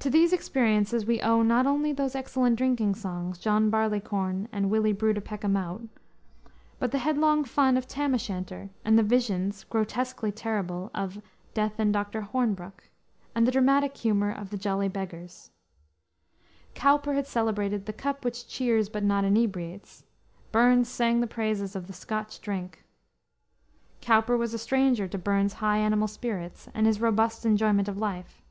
[0.00, 4.92] To these experiences we owe not only those excellent drinking songs, John Barleycorn and Willie
[4.92, 5.82] Brewed a Peck o' Maut,
[6.80, 11.22] but the headlong fun of Tam O'Shanter, and the visions, grotesquely terrible, of
[11.54, 12.22] Death and Dr.
[12.22, 12.88] Hornbook,
[13.32, 15.52] and the dramatic humor of the Jolly Beggars.
[16.74, 20.02] Cowper had celebrated "the cup which cheers but not inebriates."
[20.50, 22.82] Burns sang the praises of Scotch Drink.
[24.00, 28.42] Cowper was a stranger to Burns's high animal spirits, and his robust enjoyment of life.